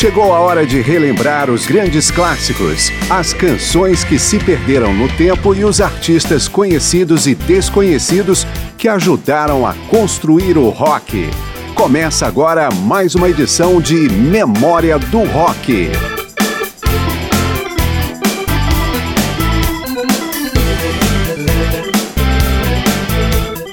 [0.00, 5.54] Chegou a hora de relembrar os grandes clássicos, as canções que se perderam no tempo
[5.54, 8.46] e os artistas conhecidos e desconhecidos
[8.78, 11.28] que ajudaram a construir o rock.
[11.74, 15.90] Começa agora mais uma edição de Memória do Rock.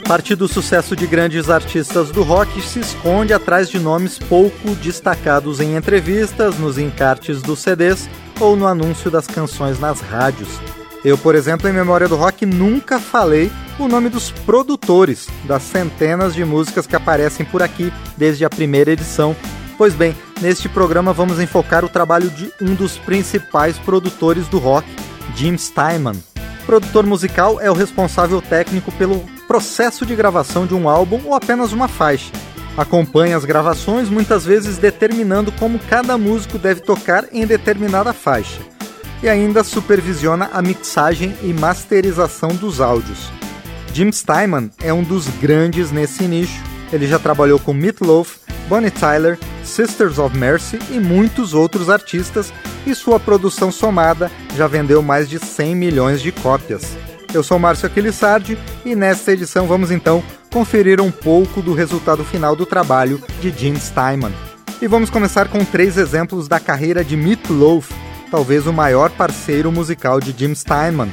[0.07, 5.59] Parte do sucesso de grandes artistas do rock se esconde atrás de nomes pouco destacados
[5.59, 10.47] em entrevistas, nos encartes dos CDs ou no anúncio das canções nas rádios.
[11.03, 16.33] Eu, por exemplo, em Memória do Rock, nunca falei o nome dos produtores das centenas
[16.33, 19.35] de músicas que aparecem por aqui desde a primeira edição.
[19.77, 24.87] Pois bem, neste programa vamos enfocar o trabalho de um dos principais produtores do rock,
[25.35, 26.15] Jim Steinman.
[26.63, 31.33] O produtor musical é o responsável técnico pelo processo de gravação de um álbum ou
[31.33, 32.31] apenas uma faixa.
[32.77, 38.59] Acompanha as gravações, muitas vezes determinando como cada músico deve tocar em determinada faixa.
[39.23, 43.31] E ainda supervisiona a mixagem e masterização dos áudios.
[43.93, 46.61] Jim Steinman é um dos grandes nesse nicho.
[46.93, 48.37] Ele já trabalhou com Meatloaf,
[48.69, 52.53] Bonnie Tyler, Sisters of Mercy e muitos outros artistas,
[52.85, 56.95] e sua produção somada já vendeu mais de 100 milhões de cópias.
[57.33, 62.55] Eu sou Márcio Aquilissardi e nesta edição vamos então conferir um pouco do resultado final
[62.55, 64.33] do trabalho de Jim Steinman.
[64.81, 67.91] E vamos começar com três exemplos da carreira de Meat Loaf,
[68.31, 71.11] talvez o maior parceiro musical de Jim Steinman.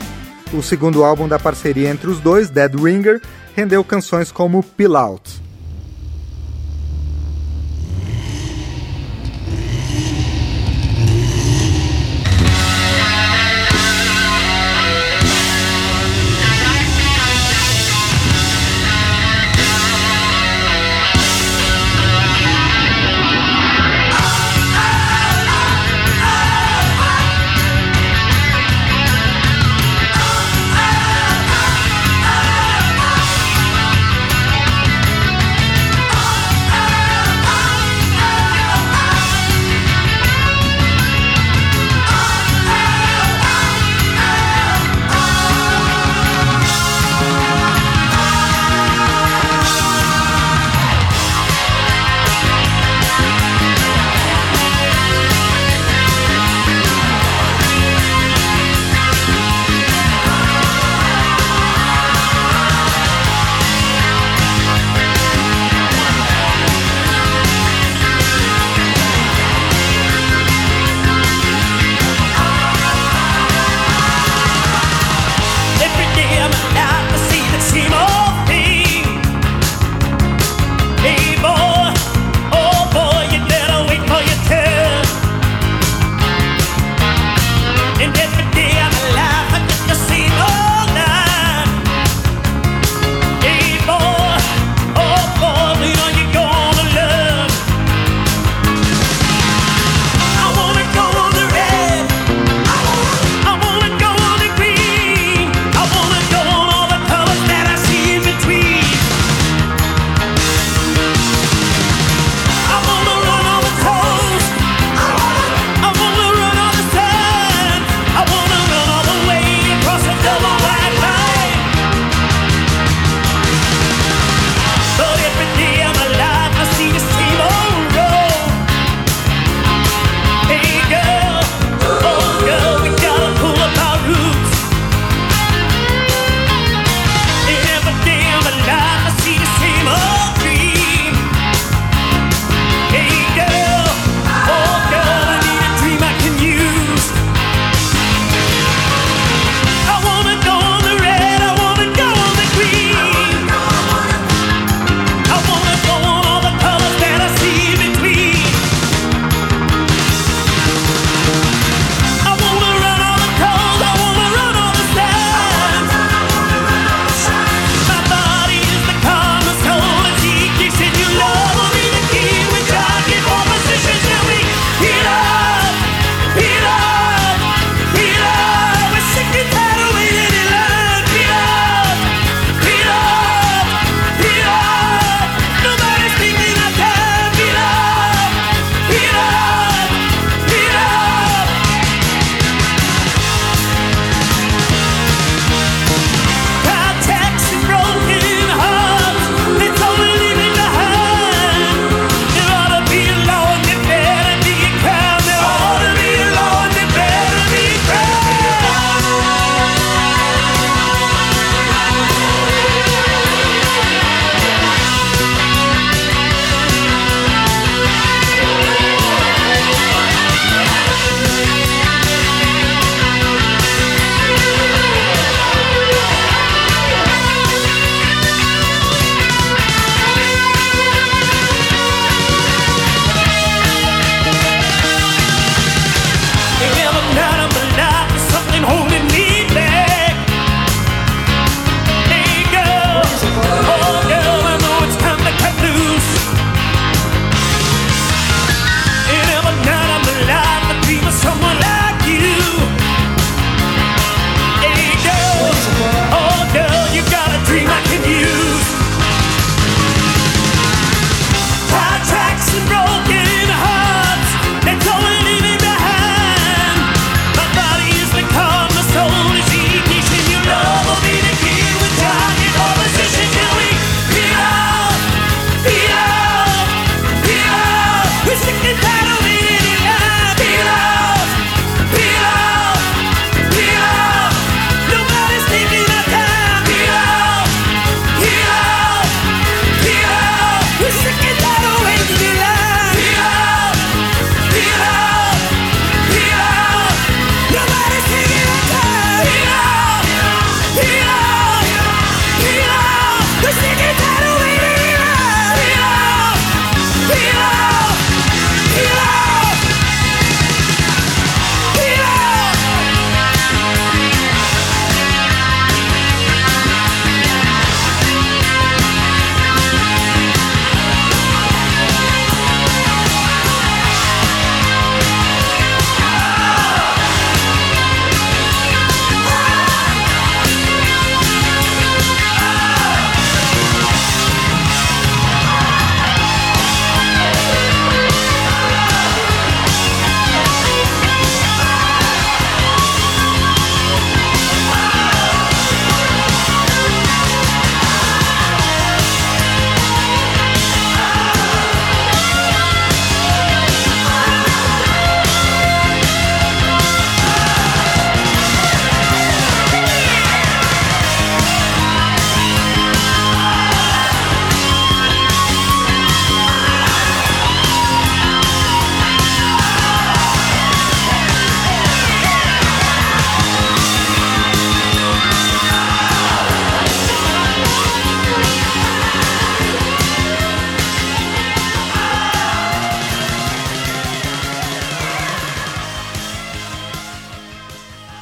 [0.52, 3.20] O segundo álbum da parceria entre os dois, Dead Ringer,
[3.56, 5.43] rendeu canções como Pill Out.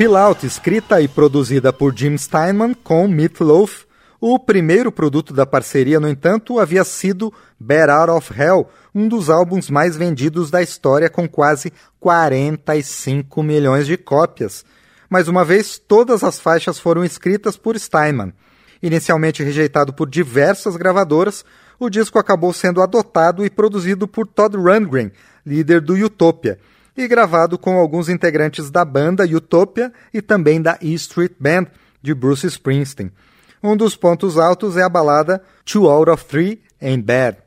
[0.02, 3.84] Spill Out, escrita e produzida por Jim Steinman com Meat Loaf.
[4.20, 9.30] O primeiro produto da parceria, no entanto, havia sido Bad Out of Hell, um dos
[9.30, 14.64] álbuns mais vendidos da história com quase 45 milhões de cópias.
[15.08, 18.32] Mais uma vez, todas as faixas foram escritas por Steinman.
[18.82, 21.44] Inicialmente rejeitado por diversas gravadoras,
[21.78, 25.12] o disco acabou sendo adotado e produzido por Todd Rundgren,
[25.46, 26.58] líder do Utopia,
[26.96, 31.66] e gravado com alguns integrantes da banda Utopia e também da E Street Band,
[32.02, 33.10] de Bruce Springsteen.
[33.62, 37.38] Um dos pontos altos é a balada Two Out of Three Ain't Bad.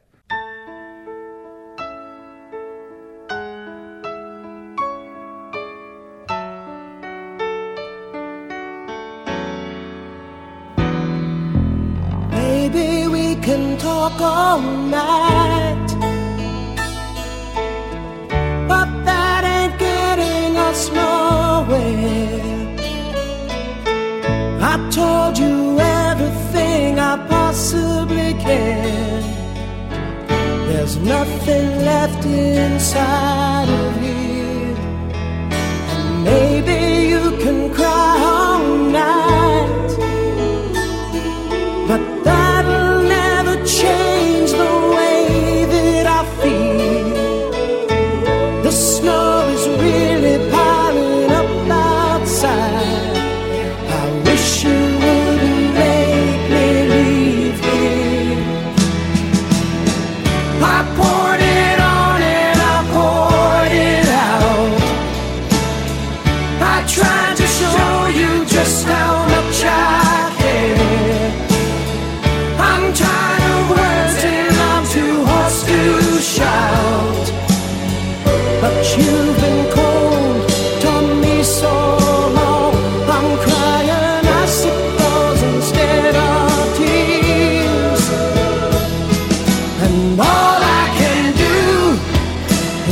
[13.12, 15.25] We can talk all night.
[31.46, 33.45] Nothing left inside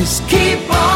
[0.04, 0.93] is keep on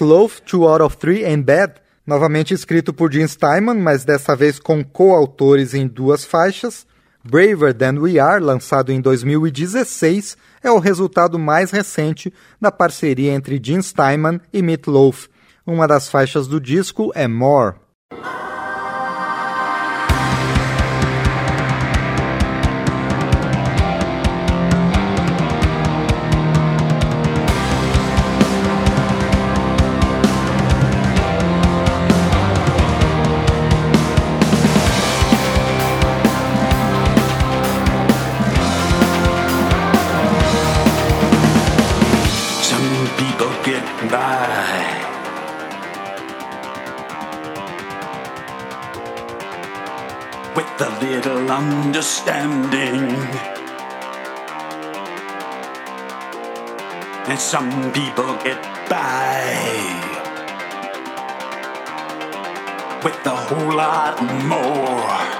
[0.00, 1.74] Meatloaf, Two Out of Three and Bad,
[2.06, 6.86] novamente escrito por Jim Steinman, mas dessa vez com coautores em duas faixas.
[7.22, 13.60] Braver Than We Are, lançado em 2016, é o resultado mais recente da parceria entre
[13.62, 15.28] Jim Steinman e Meatloaf.
[15.66, 17.74] Uma das faixas do disco é More.
[44.08, 44.96] Bye.
[50.56, 53.10] With a little understanding.
[57.28, 60.10] And some people get by
[63.04, 65.39] with a whole lot more.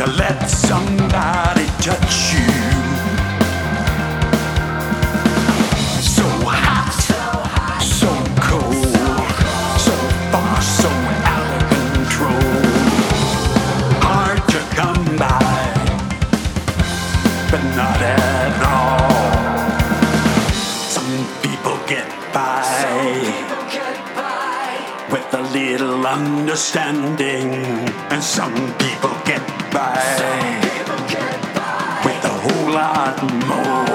[0.00, 1.49] to let some die.
[26.06, 27.54] Understanding,
[28.10, 29.42] and some people get
[29.72, 30.00] by
[32.04, 33.89] with a whole lot more.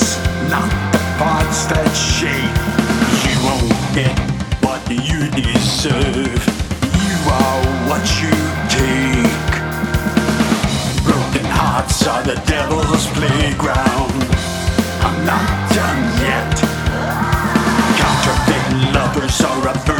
[0.00, 0.16] Nervous,
[0.50, 2.56] not the parts that shake.
[3.26, 4.16] You won't get
[4.62, 6.42] what you deserve.
[6.82, 8.34] You are what you
[8.68, 9.52] take.
[11.04, 14.12] Broken hearts are the devil's playground.
[15.02, 16.56] I'm not done yet.
[17.98, 19.99] Counterfeit lovers are a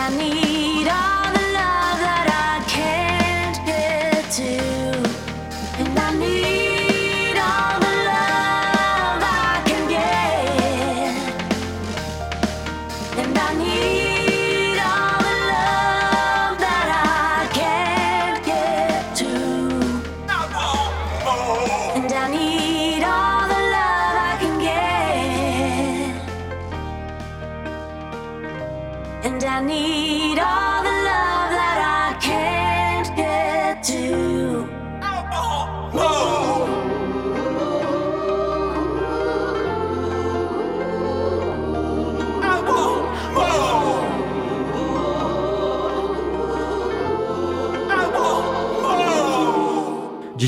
[0.00, 1.09] I need.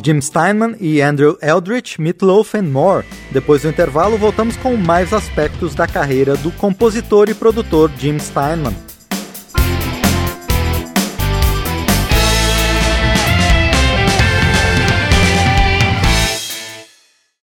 [0.02, 3.04] Jim Steinman e Andrew Eldritch, Meatloaf and More.
[3.30, 8.91] Depois do intervalo, voltamos com mais aspectos da carreira do compositor e produtor Jim Steinman.